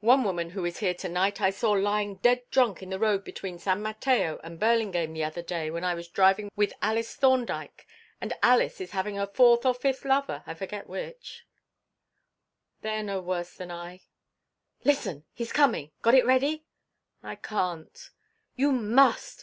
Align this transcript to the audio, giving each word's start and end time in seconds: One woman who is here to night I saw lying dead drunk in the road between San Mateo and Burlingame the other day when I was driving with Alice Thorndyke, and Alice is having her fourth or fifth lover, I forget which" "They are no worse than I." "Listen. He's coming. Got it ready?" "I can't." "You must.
One 0.00 0.24
woman 0.24 0.50
who 0.50 0.64
is 0.64 0.78
here 0.78 0.94
to 0.94 1.08
night 1.08 1.40
I 1.40 1.50
saw 1.50 1.70
lying 1.70 2.16
dead 2.16 2.42
drunk 2.50 2.82
in 2.82 2.90
the 2.90 2.98
road 2.98 3.22
between 3.22 3.60
San 3.60 3.80
Mateo 3.80 4.40
and 4.42 4.58
Burlingame 4.58 5.12
the 5.12 5.22
other 5.22 5.40
day 5.40 5.70
when 5.70 5.84
I 5.84 5.94
was 5.94 6.08
driving 6.08 6.50
with 6.56 6.72
Alice 6.82 7.14
Thorndyke, 7.14 7.86
and 8.20 8.32
Alice 8.42 8.80
is 8.80 8.90
having 8.90 9.14
her 9.14 9.26
fourth 9.28 9.64
or 9.64 9.72
fifth 9.72 10.04
lover, 10.04 10.42
I 10.48 10.54
forget 10.54 10.88
which" 10.88 11.44
"They 12.82 12.98
are 12.98 13.02
no 13.04 13.20
worse 13.20 13.54
than 13.54 13.70
I." 13.70 14.00
"Listen. 14.82 15.26
He's 15.32 15.52
coming. 15.52 15.92
Got 16.02 16.14
it 16.16 16.26
ready?" 16.26 16.64
"I 17.22 17.36
can't." 17.36 18.10
"You 18.56 18.72
must. 18.72 19.40